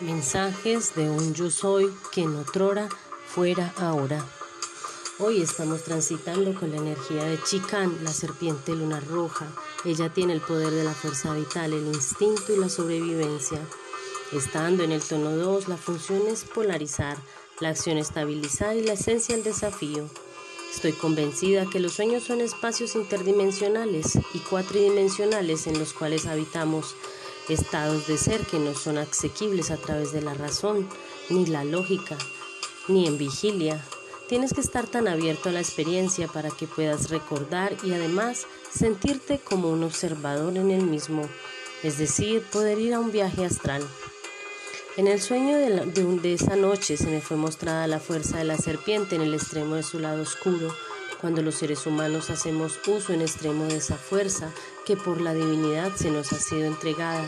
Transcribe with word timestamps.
Mensajes 0.00 0.94
de 0.94 1.08
un 1.08 1.32
yo 1.32 1.50
soy 1.50 1.90
que 2.12 2.20
en 2.20 2.36
otrora 2.36 2.86
fuera 3.26 3.72
ahora. 3.78 4.22
Hoy 5.18 5.40
estamos 5.40 5.84
transitando 5.84 6.54
con 6.54 6.70
la 6.70 6.76
energía 6.76 7.24
de 7.24 7.42
Chicán, 7.42 7.96
la 8.02 8.12
serpiente 8.12 8.74
luna 8.74 9.00
roja. 9.00 9.46
Ella 9.86 10.12
tiene 10.12 10.34
el 10.34 10.42
poder 10.42 10.70
de 10.74 10.84
la 10.84 10.92
fuerza 10.92 11.32
vital, 11.32 11.72
el 11.72 11.86
instinto 11.86 12.52
y 12.52 12.58
la 12.58 12.68
sobrevivencia. 12.68 13.58
Estando 14.34 14.84
en 14.84 14.92
el 14.92 15.00
tono 15.00 15.34
2, 15.34 15.68
la 15.68 15.78
función 15.78 16.28
es 16.28 16.44
polarizar, 16.44 17.16
la 17.60 17.70
acción 17.70 17.96
estabilizar 17.96 18.76
y 18.76 18.82
la 18.82 18.92
esencia 18.92 19.34
el 19.34 19.44
desafío. 19.44 20.10
Estoy 20.74 20.92
convencida 20.92 21.64
que 21.72 21.80
los 21.80 21.94
sueños 21.94 22.24
son 22.24 22.42
espacios 22.42 22.96
interdimensionales 22.96 24.18
y 24.34 24.40
cuatridimensionales 24.40 25.66
en 25.66 25.78
los 25.78 25.94
cuales 25.94 26.26
habitamos 26.26 26.94
estados 27.54 28.06
de 28.06 28.18
ser 28.18 28.46
que 28.46 28.58
no 28.58 28.74
son 28.74 28.98
asequibles 28.98 29.70
a 29.70 29.76
través 29.76 30.12
de 30.12 30.22
la 30.22 30.34
razón, 30.34 30.88
ni 31.30 31.46
la 31.46 31.64
lógica, 31.64 32.16
ni 32.88 33.06
en 33.06 33.18
vigilia. 33.18 33.82
Tienes 34.28 34.52
que 34.52 34.60
estar 34.60 34.86
tan 34.86 35.06
abierto 35.06 35.48
a 35.48 35.52
la 35.52 35.60
experiencia 35.60 36.26
para 36.26 36.50
que 36.50 36.66
puedas 36.66 37.10
recordar 37.10 37.76
y 37.84 37.92
además 37.92 38.46
sentirte 38.72 39.38
como 39.38 39.70
un 39.70 39.84
observador 39.84 40.56
en 40.56 40.70
el 40.70 40.82
mismo, 40.82 41.22
es 41.82 41.98
decir, 41.98 42.42
poder 42.50 42.78
ir 42.78 42.94
a 42.94 43.00
un 43.00 43.12
viaje 43.12 43.44
astral. 43.44 43.86
En 44.96 45.08
el 45.08 45.20
sueño 45.20 45.58
de, 45.58 46.18
de, 46.22 46.32
esa 46.32 46.56
noche 46.56 46.96
se 46.96 47.06
me 47.06 47.20
fue 47.20 47.36
mostrada 47.36 47.86
la 47.86 48.00
fuerza 48.00 48.38
de 48.38 48.44
la 48.44 48.56
serpiente 48.56 49.14
en 49.14 49.20
el 49.20 49.34
extremo 49.34 49.74
de 49.74 49.82
su 49.82 49.98
lado 49.98 50.22
oscuro, 50.22 50.74
cuando 51.20 51.42
los 51.42 51.54
seres 51.54 51.86
humanos 51.86 52.30
hacemos 52.30 52.78
uso 52.86 53.12
en 53.12 53.22
extremo 53.22 53.64
de 53.64 53.76
esa 53.76 53.96
fuerza 53.96 54.52
que 54.84 54.96
por 54.96 55.20
la 55.20 55.34
divinidad 55.34 55.94
se 55.96 56.10
nos 56.10 56.32
ha 56.32 56.38
sido 56.38 56.64
entregada, 56.66 57.26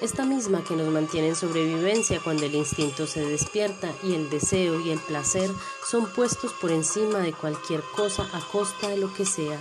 esta 0.00 0.24
misma 0.24 0.62
que 0.62 0.76
nos 0.76 0.88
mantiene 0.88 1.28
en 1.28 1.34
sobrevivencia 1.34 2.20
cuando 2.22 2.46
el 2.46 2.54
instinto 2.54 3.08
se 3.08 3.20
despierta 3.26 3.92
y 4.04 4.14
el 4.14 4.30
deseo 4.30 4.80
y 4.80 4.90
el 4.90 5.00
placer 5.00 5.50
son 5.84 6.06
puestos 6.06 6.52
por 6.52 6.70
encima 6.70 7.18
de 7.18 7.32
cualquier 7.32 7.82
cosa 7.96 8.28
a 8.32 8.40
costa 8.40 8.88
de 8.88 8.96
lo 8.96 9.12
que 9.12 9.26
sea. 9.26 9.60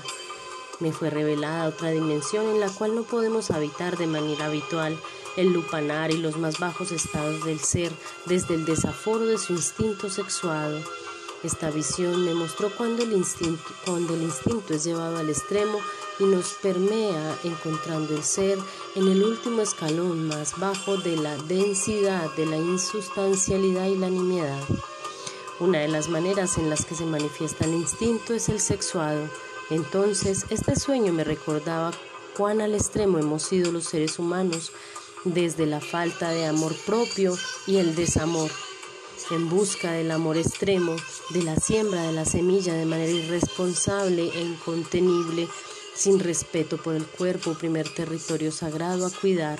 Me 0.79 0.91
fue 0.91 1.09
revelada 1.09 1.67
otra 1.67 1.89
dimensión 1.89 2.45
en 2.49 2.59
la 2.59 2.69
cual 2.69 2.93
no 2.93 3.01
podemos 3.01 3.49
habitar 3.49 3.97
de 3.97 4.05
manera 4.05 4.45
habitual 4.45 4.99
el 5.37 5.51
lupanar 5.51 6.11
y 6.11 6.17
los 6.17 6.37
más 6.37 6.59
bajos 6.59 6.91
estados 6.91 7.43
del 7.43 7.59
ser 7.59 7.91
desde 8.27 8.53
el 8.53 8.65
desaforo 8.65 9.25
de 9.25 9.39
su 9.39 9.53
instinto 9.53 10.07
sexuado 10.11 10.83
esta 11.47 11.71
visión 11.71 12.23
me 12.25 12.33
mostró 12.33 12.69
cuando 12.75 13.03
el, 13.03 13.13
instinto, 13.13 13.63
cuando 13.85 14.13
el 14.13 14.23
instinto 14.23 14.73
es 14.73 14.83
llevado 14.83 15.17
al 15.17 15.29
extremo 15.29 15.79
y 16.19 16.25
nos 16.25 16.53
permea 16.53 17.37
encontrando 17.43 18.15
el 18.15 18.23
ser 18.23 18.57
en 18.95 19.07
el 19.07 19.23
último 19.23 19.61
escalón 19.61 20.27
más 20.27 20.59
bajo 20.59 20.97
de 20.97 21.15
la 21.15 21.37
densidad, 21.37 22.29
de 22.35 22.45
la 22.45 22.57
insustancialidad 22.57 23.85
y 23.87 23.97
la 23.97 24.09
nimiedad. 24.09 24.61
Una 25.59 25.79
de 25.79 25.87
las 25.87 26.09
maneras 26.09 26.57
en 26.57 26.69
las 26.69 26.85
que 26.85 26.95
se 26.95 27.05
manifiesta 27.05 27.65
el 27.65 27.73
instinto 27.73 28.33
es 28.33 28.49
el 28.49 28.59
sexuado. 28.59 29.29
Entonces, 29.69 30.45
este 30.49 30.75
sueño 30.75 31.13
me 31.13 31.23
recordaba 31.23 31.91
cuán 32.35 32.61
al 32.61 32.75
extremo 32.75 33.19
hemos 33.19 33.43
sido 33.43 33.71
los 33.71 33.85
seres 33.85 34.19
humanos 34.19 34.71
desde 35.23 35.65
la 35.65 35.81
falta 35.81 36.29
de 36.29 36.45
amor 36.45 36.75
propio 36.85 37.35
y 37.65 37.77
el 37.77 37.95
desamor 37.95 38.51
en 39.31 39.49
busca 39.49 39.91
del 39.91 40.11
amor 40.11 40.37
extremo, 40.37 40.95
de 41.31 41.43
la 41.43 41.55
siembra 41.57 42.03
de 42.03 42.13
la 42.13 42.25
semilla 42.25 42.73
de 42.73 42.85
manera 42.85 43.11
irresponsable 43.11 44.31
e 44.33 44.41
incontenible, 44.41 45.47
sin 45.95 46.19
respeto 46.19 46.77
por 46.77 46.95
el 46.95 47.05
cuerpo, 47.05 47.53
primer 47.53 47.89
territorio 47.93 48.51
sagrado 48.51 49.05
a 49.05 49.11
cuidar. 49.11 49.59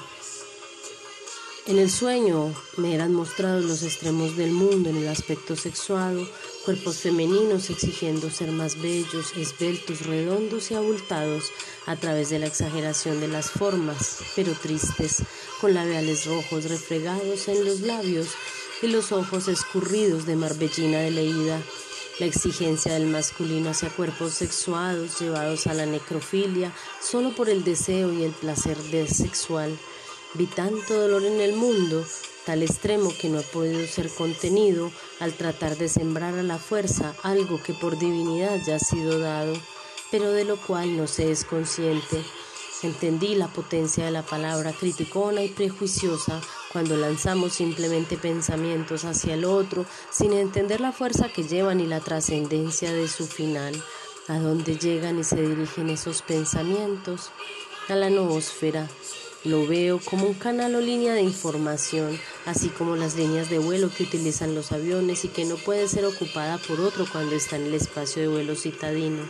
En 1.65 1.79
el 1.79 1.91
sueño 1.91 2.53
me 2.77 2.95
eran 2.95 3.13
mostrados 3.13 3.65
los 3.65 3.83
extremos 3.83 4.37
del 4.37 4.51
mundo 4.51 4.89
en 4.89 4.97
el 4.97 5.07
aspecto 5.09 5.57
sexuado, 5.57 6.25
cuerpos 6.63 6.99
femeninos 6.99 7.69
exigiendo 7.69 8.29
ser 8.29 8.51
más 8.51 8.81
bellos, 8.81 9.35
esbeltos, 9.35 10.05
redondos 10.05 10.71
y 10.71 10.75
abultados 10.75 11.51
a 11.85 11.97
través 11.97 12.29
de 12.29 12.39
la 12.39 12.47
exageración 12.47 13.19
de 13.19 13.27
las 13.27 13.51
formas, 13.51 14.19
pero 14.33 14.53
tristes, 14.53 15.23
con 15.59 15.73
labiales 15.73 16.25
rojos 16.25 16.69
refregados 16.69 17.49
en 17.49 17.65
los 17.65 17.81
labios 17.81 18.27
y 18.81 18.87
los 18.87 19.11
ojos 19.11 19.47
escurridos 19.47 20.25
de 20.25 20.35
marbellina 20.35 20.99
de 20.99 21.11
leída, 21.11 21.61
la 22.19 22.25
exigencia 22.25 22.93
del 22.93 23.07
masculino 23.07 23.69
hacia 23.69 23.89
cuerpos 23.89 24.33
sexuados 24.33 25.19
llevados 25.19 25.67
a 25.67 25.73
la 25.73 25.85
necrofilia 25.85 26.73
solo 27.01 27.35
por 27.35 27.49
el 27.49 27.63
deseo 27.63 28.11
y 28.11 28.23
el 28.23 28.31
placer 28.31 28.77
sexual. 29.07 29.77
Vi 30.33 30.45
tanto 30.45 30.99
dolor 30.99 31.23
en 31.25 31.41
el 31.41 31.53
mundo, 31.53 32.05
tal 32.45 32.63
extremo 32.63 33.11
que 33.19 33.29
no 33.29 33.39
ha 33.39 33.43
podido 33.43 33.85
ser 33.87 34.09
contenido 34.09 34.91
al 35.19 35.33
tratar 35.33 35.77
de 35.77 35.89
sembrar 35.89 36.35
a 36.35 36.43
la 36.43 36.57
fuerza 36.57 37.15
algo 37.23 37.61
que 37.61 37.73
por 37.73 37.97
divinidad 37.97 38.59
ya 38.65 38.75
ha 38.75 38.79
sido 38.79 39.19
dado, 39.19 39.53
pero 40.11 40.31
de 40.31 40.43
lo 40.43 40.57
cual 40.57 40.97
no 40.97 41.07
se 41.07 41.31
es 41.31 41.45
consciente. 41.45 42.23
Entendí 42.83 43.35
la 43.35 43.47
potencia 43.47 44.05
de 44.05 44.11
la 44.11 44.23
palabra 44.23 44.71
criticona 44.71 45.43
y 45.43 45.49
prejuiciosa 45.49 46.41
cuando 46.71 46.97
lanzamos 46.97 47.53
simplemente 47.53 48.17
pensamientos 48.17 49.05
hacia 49.05 49.33
el 49.35 49.45
otro 49.45 49.85
sin 50.11 50.33
entender 50.33 50.81
la 50.81 50.91
fuerza 50.91 51.29
que 51.29 51.43
llevan 51.43 51.79
y 51.79 51.85
la 51.85 51.99
trascendencia 51.99 52.91
de 52.93 53.07
su 53.07 53.27
final. 53.27 53.73
¿A 54.27 54.39
dónde 54.39 54.77
llegan 54.77 55.19
y 55.19 55.23
se 55.23 55.41
dirigen 55.41 55.89
esos 55.89 56.21
pensamientos? 56.21 57.31
A 57.87 57.95
la 57.95 58.09
noósfera. 58.09 58.87
Lo 59.43 59.65
veo 59.65 59.99
como 59.99 60.25
un 60.25 60.33
canal 60.33 60.75
o 60.75 60.81
línea 60.81 61.13
de 61.13 61.21
información, 61.21 62.19
así 62.45 62.69
como 62.69 62.97
las 62.97 63.15
líneas 63.15 63.49
de 63.49 63.59
vuelo 63.59 63.89
que 63.95 64.03
utilizan 64.03 64.55
los 64.55 64.73
aviones 64.73 65.23
y 65.23 65.29
que 65.29 65.45
no 65.45 65.55
puede 65.55 65.87
ser 65.87 66.05
ocupada 66.05 66.57
por 66.57 66.81
otro 66.81 67.05
cuando 67.09 67.35
está 67.35 67.55
en 67.55 67.67
el 67.67 67.73
espacio 67.75 68.21
de 68.21 68.27
vuelo 68.27 68.55
citadino 68.55 69.23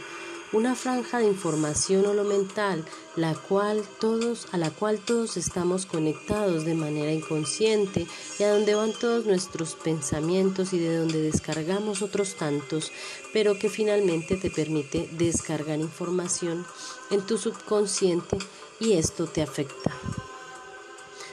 una 0.53 0.75
franja 0.75 1.19
de 1.19 1.27
información 1.27 2.05
o 2.05 2.13
lo 2.13 2.23
mental, 2.23 2.85
la 3.15 3.33
cual 3.33 3.83
todos, 3.99 4.47
a 4.51 4.57
la 4.57 4.71
cual 4.71 4.99
todos 4.99 5.37
estamos 5.37 5.85
conectados 5.85 6.63
de 6.65 6.73
manera 6.73 7.11
inconsciente 7.11 8.07
y 8.39 8.43
a 8.43 8.51
donde 8.51 8.75
van 8.75 8.93
todos 8.93 9.25
nuestros 9.25 9.75
pensamientos 9.75 10.73
y 10.73 10.79
de 10.79 10.97
donde 10.97 11.21
descargamos 11.21 12.01
otros 12.01 12.35
tantos, 12.35 12.91
pero 13.33 13.59
que 13.59 13.69
finalmente 13.69 14.37
te 14.37 14.49
permite 14.49 15.09
descargar 15.11 15.79
información 15.79 16.65
en 17.11 17.21
tu 17.21 17.37
subconsciente 17.37 18.37
y 18.79 18.93
esto 18.93 19.25
te 19.25 19.41
afecta. 19.41 19.91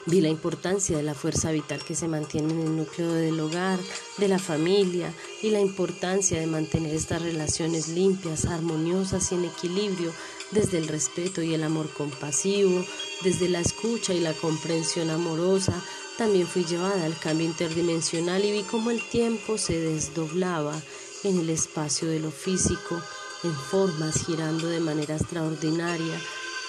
Vi 0.06 0.20
la 0.20 0.28
importancia 0.28 0.98
de 0.98 1.02
la 1.02 1.14
fuerza 1.14 1.50
vital 1.50 1.82
que 1.82 1.94
se 1.94 2.08
mantiene 2.08 2.52
en 2.52 2.60
el 2.60 2.76
núcleo 2.76 3.10
del 3.14 3.40
hogar, 3.40 3.78
de 4.18 4.28
la 4.28 4.38
familia 4.38 5.10
y 5.42 5.48
la 5.48 5.60
importancia 5.60 6.38
de 6.38 6.46
mantener 6.46 6.94
estas 6.94 7.22
relaciones 7.22 7.88
limpias, 7.88 8.44
armoniosas 8.44 9.32
y 9.32 9.36
en 9.36 9.46
equilibrio 9.46 10.12
desde 10.50 10.76
el 10.76 10.88
respeto 10.88 11.42
y 11.42 11.54
el 11.54 11.64
amor 11.64 11.88
compasivo, 11.90 12.84
desde 13.22 13.48
la 13.48 13.60
escucha 13.60 14.12
y 14.12 14.20
la 14.20 14.34
comprensión 14.34 15.08
amorosa. 15.08 15.82
También 16.18 16.46
fui 16.46 16.64
llevada 16.64 17.06
al 17.06 17.18
cambio 17.18 17.46
interdimensional 17.46 18.44
y 18.44 18.52
vi 18.52 18.62
cómo 18.62 18.90
el 18.90 19.02
tiempo 19.08 19.56
se 19.56 19.80
desdoblaba 19.80 20.78
en 21.24 21.40
el 21.40 21.48
espacio 21.48 22.08
de 22.08 22.20
lo 22.20 22.30
físico, 22.30 23.00
en 23.42 23.54
formas 23.54 24.26
girando 24.26 24.68
de 24.68 24.80
manera 24.80 25.16
extraordinaria 25.16 26.20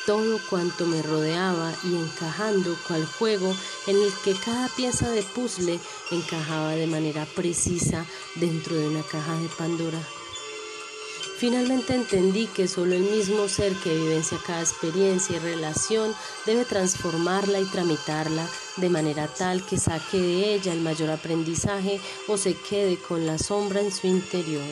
todo 0.05 0.39
cuanto 0.49 0.85
me 0.85 1.01
rodeaba 1.01 1.73
y 1.83 1.95
encajando 1.95 2.77
cual 2.87 3.05
juego 3.05 3.55
en 3.87 3.95
el 3.97 4.13
que 4.23 4.33
cada 4.33 4.67
pieza 4.69 5.09
de 5.09 5.23
puzzle 5.23 5.79
encajaba 6.11 6.71
de 6.71 6.87
manera 6.87 7.25
precisa 7.35 8.05
dentro 8.35 8.75
de 8.75 8.87
una 8.87 9.03
caja 9.03 9.35
de 9.35 9.49
Pandora. 9.57 9.99
Finalmente 11.37 11.93
entendí 11.93 12.47
que 12.47 12.67
solo 12.67 12.95
el 12.95 13.01
mismo 13.01 13.49
ser 13.49 13.75
que 13.75 13.93
vivencia 13.93 14.37
cada 14.45 14.61
experiencia 14.61 15.35
y 15.35 15.39
relación 15.39 16.15
debe 16.45 16.63
transformarla 16.63 17.59
y 17.59 17.65
tramitarla 17.65 18.47
de 18.77 18.89
manera 18.89 19.27
tal 19.27 19.65
que 19.65 19.77
saque 19.77 20.17
de 20.17 20.53
ella 20.53 20.71
el 20.71 20.79
mayor 20.79 21.09
aprendizaje 21.09 21.99
o 22.29 22.37
se 22.37 22.53
quede 22.53 22.97
con 22.97 23.27
la 23.27 23.37
sombra 23.37 23.81
en 23.81 23.91
su 23.91 24.07
interior. 24.07 24.63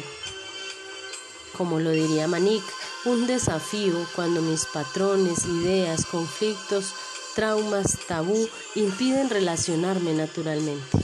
Como 1.58 1.80
lo 1.80 1.92
diría 1.92 2.30
Manik, 2.30 2.64
un 3.06 3.28
desafío 3.28 4.06
cuando 4.16 4.42
mis 4.42 4.66
patrones, 4.66 5.46
ideas, 5.46 6.06
conflictos, 6.06 6.94
traumas, 7.36 7.98
tabú 8.08 8.48
impiden 8.76 9.30
relacionarme 9.30 10.14
naturalmente. 10.14 11.00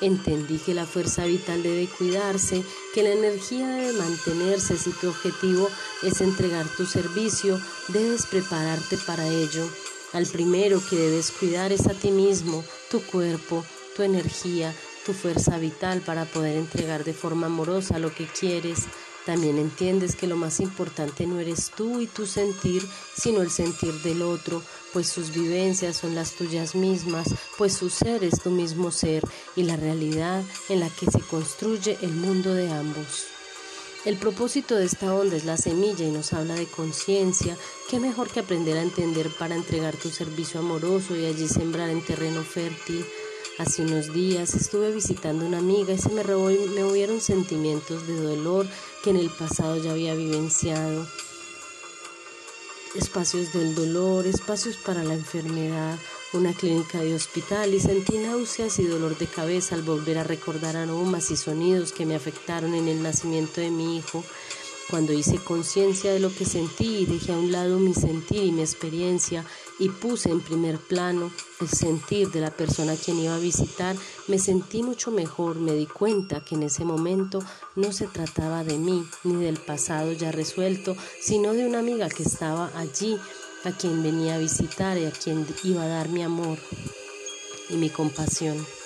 Entendí 0.00 0.58
que 0.58 0.74
la 0.74 0.86
fuerza 0.86 1.24
vital 1.26 1.62
debe 1.62 1.86
cuidarse, 1.86 2.64
que 2.94 3.02
la 3.02 3.10
energía 3.10 3.68
debe 3.68 3.92
mantenerse 3.92 4.76
si 4.76 4.90
tu 4.90 5.08
objetivo 5.08 5.68
es 6.02 6.20
entregar 6.20 6.66
tu 6.76 6.86
servicio, 6.86 7.60
debes 7.88 8.26
prepararte 8.26 8.96
para 9.06 9.26
ello. 9.28 9.68
Al 10.12 10.26
primero 10.26 10.82
que 10.90 10.96
debes 10.96 11.30
cuidar 11.30 11.72
es 11.72 11.86
a 11.86 11.94
ti 11.94 12.10
mismo, 12.10 12.64
tu 12.90 13.00
cuerpo, 13.00 13.64
tu 13.94 14.02
energía, 14.02 14.74
tu 15.06 15.12
fuerza 15.12 15.58
vital 15.58 16.00
para 16.00 16.24
poder 16.24 16.56
entregar 16.56 17.04
de 17.04 17.14
forma 17.14 17.46
amorosa 17.46 17.98
lo 17.98 18.12
que 18.12 18.26
quieres, 18.26 18.86
También 19.26 19.58
entiendes 19.58 20.16
que 20.16 20.26
lo 20.26 20.36
más 20.36 20.58
importante 20.58 21.26
no 21.26 21.38
eres 21.38 21.70
tú 21.76 22.00
y 22.00 22.06
tu 22.06 22.26
sentir, 22.26 22.82
sino 23.16 23.40
el 23.40 23.50
sentir 23.50 23.94
del 24.02 24.22
otro, 24.22 24.62
pues 24.92 25.08
sus 25.08 25.32
vivencias 25.32 25.96
son 25.96 26.14
las 26.14 26.32
tuyas 26.32 26.74
mismas, 26.74 27.28
pues 27.56 27.72
su 27.72 27.88
ser 27.88 28.24
es 28.24 28.42
tu 28.42 28.50
mismo 28.50 28.90
ser 28.90 29.22
y 29.54 29.62
la 29.62 29.76
realidad 29.76 30.42
en 30.68 30.80
la 30.80 30.88
que 30.90 31.06
se 31.10 31.20
construye 31.20 31.98
el 32.02 32.12
mundo 32.12 32.52
de 32.52 32.70
ambos. 32.72 33.26
El 34.04 34.16
propósito 34.16 34.74
de 34.74 34.86
esta 34.86 35.14
onda 35.14 35.36
es 35.36 35.44
la 35.44 35.56
semilla 35.56 36.04
y 36.04 36.10
nos 36.10 36.32
habla 36.32 36.56
de 36.56 36.66
conciencia. 36.66 37.56
Qué 37.88 38.00
mejor 38.00 38.28
que 38.28 38.40
aprender 38.40 38.76
a 38.76 38.82
entender 38.82 39.30
para 39.38 39.54
entregar 39.54 39.94
tu 39.96 40.10
servicio 40.10 40.58
amoroso 40.58 41.14
y 41.14 41.26
allí 41.26 41.46
sembrar 41.46 41.88
en 41.88 42.04
terreno 42.04 42.42
fértil. 42.42 43.06
Hace 43.58 43.82
unos 43.82 44.12
días 44.12 44.54
estuve 44.54 44.90
visitando 44.92 45.44
a 45.44 45.48
una 45.48 45.58
amiga 45.58 45.92
y 45.92 45.98
se 45.98 46.08
me, 46.08 46.24
movieron 46.24 47.20
sentimientos 47.20 48.06
de 48.06 48.16
dolor 48.16 48.66
que 49.04 49.10
en 49.10 49.16
el 49.16 49.30
pasado 49.30 49.76
ya 49.76 49.92
había 49.92 50.14
vivenciado. 50.14 51.06
Espacios 52.94 53.52
del 53.52 53.74
dolor, 53.74 54.26
espacios 54.26 54.76
para 54.76 55.04
la 55.04 55.14
enfermedad, 55.14 55.98
una 56.32 56.52
clínica 56.54 56.98
de 56.98 57.14
hospital 57.14 57.74
y 57.74 57.80
sentí 57.80 58.18
náuseas 58.18 58.78
y 58.78 58.84
dolor 58.84 59.16
de 59.18 59.26
cabeza 59.26 59.74
al 59.74 59.82
volver 59.82 60.18
a 60.18 60.24
recordar 60.24 60.76
aromas 60.76 61.30
y 61.30 61.36
sonidos 61.36 61.92
que 61.92 62.06
me 62.06 62.16
afectaron 62.16 62.74
en 62.74 62.88
el 62.88 63.02
nacimiento 63.02 63.60
de 63.60 63.70
mi 63.70 63.98
hijo. 63.98 64.24
Cuando 64.90 65.12
hice 65.12 65.38
conciencia 65.38 66.12
de 66.12 66.20
lo 66.20 66.34
que 66.34 66.44
sentí 66.44 66.98
y 66.98 67.06
dejé 67.06 67.32
a 67.32 67.38
un 67.38 67.50
lado 67.50 67.78
mi 67.78 67.94
sentir 67.94 68.44
y 68.44 68.52
mi 68.52 68.60
experiencia 68.60 69.44
y 69.78 69.88
puse 69.88 70.30
en 70.30 70.40
primer 70.40 70.78
plano 70.78 71.30
el 71.60 71.68
sentir 71.68 72.30
de 72.30 72.40
la 72.40 72.50
persona 72.50 72.92
a 72.92 72.96
quien 72.96 73.18
iba 73.18 73.34
a 73.34 73.38
visitar, 73.38 73.96
me 74.28 74.38
sentí 74.38 74.82
mucho 74.82 75.10
mejor, 75.10 75.56
me 75.56 75.72
di 75.72 75.86
cuenta 75.86 76.44
que 76.44 76.56
en 76.56 76.64
ese 76.64 76.84
momento 76.84 77.42
no 77.74 77.92
se 77.92 78.06
trataba 78.06 78.64
de 78.64 78.76
mí 78.76 79.06
ni 79.24 79.42
del 79.42 79.58
pasado 79.58 80.12
ya 80.12 80.30
resuelto, 80.30 80.96
sino 81.20 81.52
de 81.54 81.66
una 81.66 81.78
amiga 81.78 82.08
que 82.08 82.24
estaba 82.24 82.70
allí 82.76 83.16
a 83.64 83.72
quien 83.72 84.02
venía 84.02 84.34
a 84.34 84.38
visitar 84.38 84.98
y 84.98 85.06
a 85.06 85.10
quien 85.10 85.46
iba 85.64 85.84
a 85.84 85.88
dar 85.88 86.08
mi 86.08 86.22
amor 86.22 86.58
y 87.70 87.76
mi 87.76 87.88
compasión. 87.88 88.81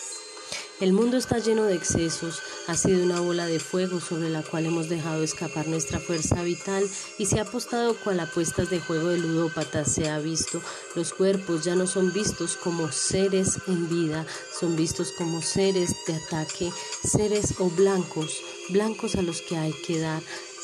El 0.78 0.93
mundo 0.93 1.17
está 1.17 1.38
lleno 1.38 1.62
de 1.64 1.75
excesos, 1.75 2.43
ha 2.67 2.76
sido 2.76 3.02
una 3.02 3.20
bola 3.20 3.46
de 3.46 3.58
fuego 3.58 3.99
sobre 3.99 4.28
la 4.28 4.43
cual 4.43 4.67
hemos 4.67 4.90
dejado 4.90 5.23
escapar 5.23 5.69
nuestra 5.69 6.00
fuerza 6.00 6.43
vital 6.43 6.84
y 7.17 7.25
se 7.25 7.38
ha 7.38 7.44
apostado 7.44 7.96
cual 7.96 8.20
apuestas 8.20 8.69
de 8.69 8.78
juego 8.81 9.08
de 9.08 9.17
ludópatas 9.17 9.90
se 9.90 10.11
ha 10.11 10.19
visto. 10.19 10.61
Los 10.94 11.14
cuerpos 11.14 11.64
ya 11.64 11.75
no 11.76 11.87
son 11.87 12.12
vistos 12.12 12.56
como 12.56 12.93
seres 12.93 13.58
en 13.69 13.88
vida, 13.88 14.26
son 14.61 14.76
vistos 14.76 15.12
como 15.12 15.40
seres 15.40 15.94
de 16.06 16.17
ataque, 16.17 16.70
seres 17.02 17.55
o 17.58 17.70
blancos, 17.70 18.43
blancos 18.69 19.14
a 19.14 19.23
los 19.23 19.40
que 19.40 19.56
hay 19.56 19.73
que 19.73 19.99
dar 19.99 20.23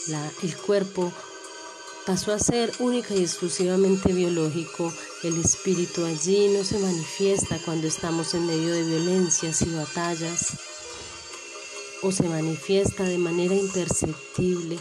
la, 0.09 0.31
el 0.43 0.55
cuerpo 0.59 1.11
pasó 2.07 2.33
a 2.33 2.39
ser 2.39 2.73
única 2.79 3.15
y 3.15 3.23
exclusivamente 3.23 4.13
biológico. 4.13 4.93
El 5.23 5.39
espíritu 5.39 6.05
allí 6.05 6.49
no 6.49 6.65
se 6.65 6.79
manifiesta 6.79 7.59
cuando 7.65 7.87
estamos 7.87 8.35
en 8.35 8.47
medio 8.47 8.75
de 8.75 8.83
violencias 8.83 9.63
y 9.63 9.71
batallas, 9.75 10.57
o 12.03 12.11
se 12.11 12.25
manifiesta 12.25 13.05
de 13.05 13.19
manera 13.19 13.55
imperceptible. 13.55 14.79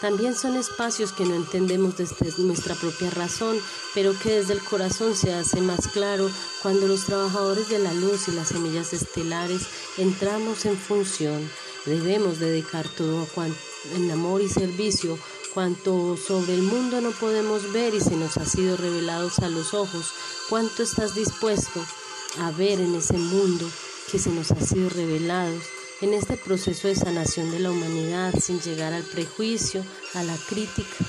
También 0.00 0.34
son 0.34 0.56
espacios 0.56 1.12
que 1.12 1.24
no 1.24 1.34
entendemos 1.34 1.96
desde 1.96 2.42
nuestra 2.42 2.74
propia 2.74 3.10
razón, 3.10 3.56
pero 3.94 4.12
que 4.18 4.32
desde 4.32 4.52
el 4.52 4.60
corazón 4.60 5.16
se 5.16 5.32
hace 5.32 5.60
más 5.60 5.88
claro 5.88 6.30
cuando 6.62 6.88
los 6.88 7.06
trabajadores 7.06 7.68
de 7.68 7.78
la 7.78 7.94
luz 7.94 8.28
y 8.28 8.32
las 8.32 8.48
semillas 8.48 8.92
estelares 8.92 9.62
entramos 9.96 10.66
en 10.66 10.76
función. 10.76 11.48
Debemos 11.86 12.38
dedicar 12.38 12.88
todo 12.88 13.26
en 13.94 14.10
amor 14.10 14.42
y 14.42 14.48
servicio 14.48 15.18
cuanto 15.54 16.16
sobre 16.16 16.54
el 16.54 16.62
mundo 16.62 17.00
no 17.00 17.12
podemos 17.12 17.72
ver 17.72 17.94
y 17.94 18.00
se 18.00 18.16
nos 18.16 18.36
ha 18.36 18.44
sido 18.44 18.76
revelados 18.76 19.38
a 19.38 19.48
los 19.48 19.72
ojos, 19.72 20.12
cuánto 20.50 20.82
estás 20.82 21.14
dispuesto 21.14 21.80
a 22.40 22.50
ver 22.50 22.80
en 22.80 22.96
ese 22.96 23.16
mundo 23.16 23.64
que 24.10 24.18
se 24.18 24.30
nos 24.30 24.50
ha 24.50 24.60
sido 24.60 24.90
revelado, 24.90 25.54
en 26.00 26.12
este 26.12 26.36
proceso 26.36 26.88
de 26.88 26.96
sanación 26.96 27.52
de 27.52 27.60
la 27.60 27.70
humanidad 27.70 28.34
sin 28.38 28.60
llegar 28.60 28.92
al 28.92 29.04
prejuicio, 29.04 29.84
a 30.14 30.24
la 30.24 30.36
crítica. 30.48 31.04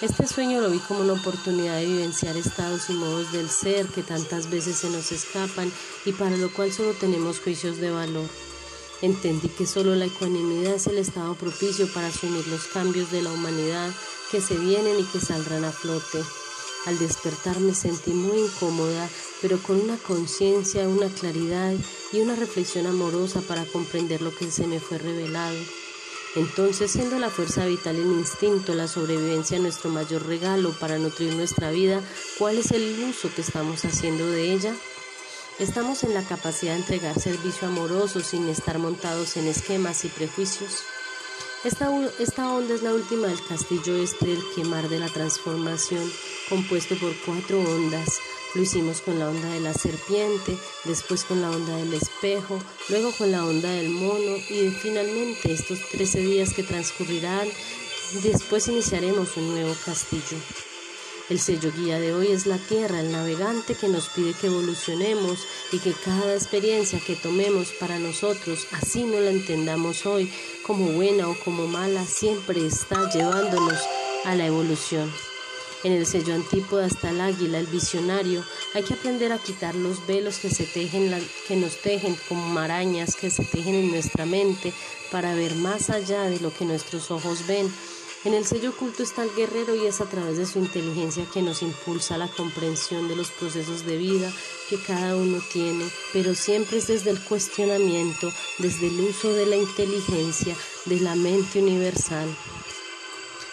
Este 0.00 0.26
sueño 0.26 0.60
lo 0.60 0.68
vi 0.68 0.80
como 0.80 1.00
una 1.00 1.12
oportunidad 1.12 1.76
de 1.76 1.86
vivenciar 1.86 2.36
estados 2.36 2.90
y 2.90 2.94
modos 2.94 3.30
del 3.30 3.48
ser 3.48 3.86
que 3.86 4.02
tantas 4.02 4.50
veces 4.50 4.78
se 4.78 4.90
nos 4.90 5.12
escapan 5.12 5.72
y 6.04 6.10
para 6.10 6.36
lo 6.36 6.52
cual 6.52 6.72
solo 6.72 6.92
tenemos 6.94 7.38
juicios 7.38 7.78
de 7.78 7.92
valor. 7.92 8.51
Entendí 9.02 9.48
que 9.48 9.66
solo 9.66 9.96
la 9.96 10.06
ecuanimidad 10.06 10.74
es 10.74 10.86
el 10.86 10.96
estado 10.96 11.34
propicio 11.34 11.92
para 11.92 12.06
asumir 12.06 12.46
los 12.46 12.66
cambios 12.68 13.10
de 13.10 13.20
la 13.20 13.32
humanidad 13.32 13.92
que 14.30 14.40
se 14.40 14.56
vienen 14.56 15.00
y 15.00 15.04
que 15.04 15.18
saldrán 15.18 15.64
a 15.64 15.72
flote. 15.72 16.22
Al 16.86 16.98
despertar 17.00 17.58
me 17.58 17.74
sentí 17.74 18.12
muy 18.12 18.38
incómoda, 18.38 19.08
pero 19.40 19.60
con 19.60 19.80
una 19.80 19.96
conciencia, 19.96 20.88
una 20.88 21.08
claridad 21.08 21.74
y 22.12 22.20
una 22.20 22.36
reflexión 22.36 22.86
amorosa 22.86 23.40
para 23.40 23.64
comprender 23.64 24.22
lo 24.22 24.32
que 24.32 24.50
se 24.52 24.68
me 24.68 24.78
fue 24.78 24.98
revelado. 24.98 25.58
Entonces, 26.36 26.92
siendo 26.92 27.18
la 27.18 27.28
fuerza 27.28 27.66
vital 27.66 27.96
el 27.96 28.06
instinto, 28.06 28.74
la 28.74 28.86
sobrevivencia 28.86 29.58
nuestro 29.58 29.90
mayor 29.90 30.26
regalo 30.26 30.70
para 30.78 30.98
nutrir 30.98 31.34
nuestra 31.34 31.72
vida, 31.72 32.00
¿cuál 32.38 32.56
es 32.56 32.70
el 32.70 33.04
uso 33.08 33.30
que 33.34 33.42
estamos 33.42 33.84
haciendo 33.84 34.26
de 34.26 34.52
ella? 34.52 34.74
Estamos 35.58 36.02
en 36.02 36.14
la 36.14 36.22
capacidad 36.22 36.72
de 36.72 36.80
entregar 36.80 37.20
servicio 37.20 37.68
amoroso 37.68 38.20
sin 38.20 38.48
estar 38.48 38.78
montados 38.78 39.36
en 39.36 39.46
esquemas 39.46 40.04
y 40.04 40.08
prejuicios. 40.08 40.82
Esta, 41.62 41.90
esta, 42.18 42.50
onda 42.50 42.74
es 42.74 42.82
la 42.82 42.94
última 42.94 43.28
del 43.28 43.44
castillo 43.44 44.02
este 44.02 44.26
del 44.26 44.42
quemar 44.56 44.88
de 44.88 44.98
la 44.98 45.08
transformación, 45.08 46.10
compuesto 46.48 46.96
por 46.98 47.14
cuatro 47.24 47.60
ondas. 47.60 48.18
Lo 48.54 48.62
hicimos 48.62 49.02
con 49.02 49.18
la 49.18 49.28
onda 49.28 49.48
de 49.50 49.60
la 49.60 49.74
serpiente, 49.74 50.56
después 50.84 51.24
con 51.24 51.42
la 51.42 51.50
onda 51.50 51.76
del 51.76 51.94
espejo, 51.94 52.58
luego 52.88 53.12
con 53.12 53.30
la 53.30 53.44
onda 53.44 53.70
del 53.70 53.90
mono 53.90 54.36
y 54.48 54.70
finalmente 54.70 55.52
estos 55.52 55.78
13 55.90 56.20
días 56.20 56.54
que 56.54 56.62
transcurrirán, 56.62 57.46
después 58.22 58.68
iniciaremos 58.68 59.36
un 59.36 59.50
nuevo 59.50 59.74
castillo. 59.84 60.38
El 61.32 61.40
sello 61.40 61.72
guía 61.74 61.98
de 61.98 62.12
hoy 62.12 62.26
es 62.30 62.44
la 62.44 62.58
Tierra, 62.58 63.00
el 63.00 63.10
navegante 63.10 63.74
que 63.74 63.88
nos 63.88 64.10
pide 64.10 64.34
que 64.34 64.48
evolucionemos 64.48 65.38
y 65.72 65.78
que 65.78 65.94
cada 65.94 66.34
experiencia 66.34 67.00
que 67.00 67.16
tomemos 67.16 67.72
para 67.80 67.98
nosotros, 67.98 68.66
así 68.72 69.04
no 69.04 69.18
la 69.18 69.30
entendamos 69.30 70.04
hoy 70.04 70.30
como 70.66 70.92
buena 70.92 71.30
o 71.30 71.38
como 71.42 71.66
mala, 71.66 72.04
siempre 72.04 72.66
está 72.66 73.08
llevándonos 73.08 73.80
a 74.26 74.34
la 74.34 74.44
evolución. 74.44 75.10
En 75.84 75.92
el 75.92 76.04
sello 76.04 76.34
antípoda 76.34 76.84
está 76.84 77.08
el 77.08 77.22
águila, 77.22 77.58
el 77.58 77.66
visionario. 77.66 78.44
Hay 78.74 78.82
que 78.82 78.92
aprender 78.92 79.32
a 79.32 79.38
quitar 79.38 79.74
los 79.74 80.06
velos 80.06 80.36
que 80.36 80.50
se 80.50 80.66
tejen, 80.66 81.18
que 81.48 81.56
nos 81.56 81.80
tejen 81.80 82.14
como 82.28 82.46
marañas 82.46 83.16
que 83.16 83.30
se 83.30 83.46
tejen 83.46 83.74
en 83.76 83.90
nuestra 83.90 84.26
mente 84.26 84.74
para 85.10 85.34
ver 85.34 85.54
más 85.54 85.88
allá 85.88 86.24
de 86.24 86.40
lo 86.40 86.52
que 86.52 86.66
nuestros 86.66 87.10
ojos 87.10 87.46
ven 87.46 87.72
en 88.24 88.34
el 88.34 88.46
sello 88.46 88.70
oculto 88.70 89.02
está 89.02 89.24
el 89.24 89.34
guerrero 89.34 89.74
y 89.74 89.86
es 89.86 90.00
a 90.00 90.08
través 90.08 90.36
de 90.36 90.46
su 90.46 90.60
inteligencia 90.60 91.26
que 91.32 91.42
nos 91.42 91.62
impulsa 91.62 92.18
la 92.18 92.28
comprensión 92.28 93.08
de 93.08 93.16
los 93.16 93.30
procesos 93.30 93.84
de 93.84 93.96
vida 93.96 94.32
que 94.70 94.80
cada 94.80 95.16
uno 95.16 95.40
tiene, 95.52 95.84
pero 96.12 96.34
siempre 96.34 96.78
es 96.78 96.86
desde 96.86 97.10
el 97.10 97.20
cuestionamiento, 97.20 98.32
desde 98.58 98.86
el 98.86 99.00
uso 99.00 99.32
de 99.32 99.46
la 99.46 99.56
inteligencia, 99.56 100.56
de 100.86 101.00
la 101.00 101.16
mente 101.16 101.60
universal. 101.60 102.28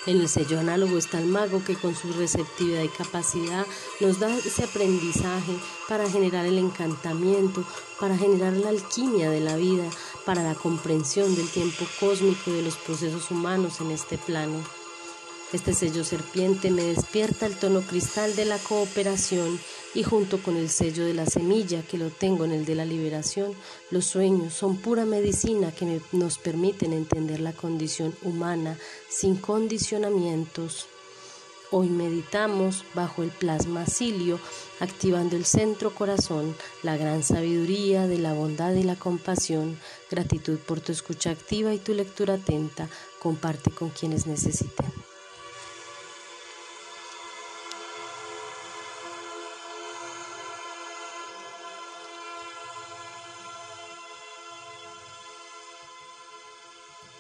En 0.06 0.22
el 0.22 0.30
sello 0.30 0.60
análogo 0.60 0.98
está 0.98 1.20
el 1.20 1.26
mago 1.26 1.64
que 1.64 1.76
con 1.76 1.94
su 1.94 2.12
receptividad 2.14 2.84
y 2.84 2.88
capacidad 2.88 3.66
nos 4.00 4.20
da 4.20 4.34
ese 4.38 4.64
aprendizaje 4.64 5.60
para 5.90 6.10
generar 6.10 6.46
el 6.46 6.58
encantamiento, 6.58 7.64
para 8.00 8.18
generar 8.18 8.54
la 8.54 8.70
alquimia 8.70 9.30
de 9.30 9.42
la 9.42 9.58
vida, 9.58 9.90
para 10.26 10.42
la 10.42 10.56
comprensión 10.56 11.36
del 11.36 11.50
tiempo 11.50 11.86
cósmico 12.00 12.50
y 12.50 12.54
de 12.54 12.62
los 12.62 12.78
procesos 12.78 13.30
humanos 13.30 13.82
en 13.82 13.92
este 13.92 14.18
plano. 14.18 14.79
Este 15.52 15.74
sello 15.74 16.04
serpiente 16.04 16.70
me 16.70 16.84
despierta 16.84 17.48
el 17.48 17.56
tono 17.56 17.82
cristal 17.82 18.36
de 18.36 18.46
la 18.46 18.60
cooperación 18.60 19.60
y 19.96 20.04
junto 20.04 20.38
con 20.44 20.56
el 20.56 20.70
sello 20.70 21.04
de 21.06 21.16
la 21.16 21.26
semilla 21.26 21.82
que 21.82 21.98
lo 21.98 22.12
tengo 22.12 22.46
en 22.46 22.52
el 22.52 22.66
de 22.66 22.76
la 22.76 22.86
liberación, 22.86 23.56
los 23.90 24.06
sueños 24.06 24.54
son 24.54 24.78
pura 24.78 25.06
medicina 25.06 25.72
que 25.72 26.02
nos 26.12 26.38
permiten 26.38 26.94
entender 26.94 27.40
la 27.40 27.54
condición 27.54 28.14
humana 28.22 28.78
sin 29.10 29.38
condicionamientos. 29.38 30.86
Hoy 31.72 31.90
meditamos 31.90 32.84
bajo 32.94 33.24
el 33.24 33.32
plasma 33.32 33.88
cilio, 33.88 34.40
activando 34.80 35.36
el 35.36 35.46
centro 35.46 35.96
corazón, 35.96 36.56
la 36.84 36.96
gran 36.96 37.24
sabiduría 37.24 38.06
de 38.06 38.20
la 38.20 38.34
bondad 38.34 38.74
y 38.74 38.84
la 38.84 38.96
compasión. 38.96 39.80
Gratitud 40.12 40.60
por 40.60 40.80
tu 40.80 40.92
escucha 40.92 41.32
activa 41.32 41.74
y 41.74 41.80
tu 41.80 41.96
lectura 41.96 42.36
atenta. 42.36 42.88
Comparte 43.20 43.72
con 43.72 43.90
quienes 43.90 44.28
necesiten. 44.28 44.99